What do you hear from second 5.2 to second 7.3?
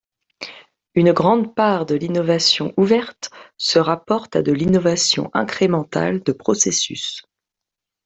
incrémentale de processus.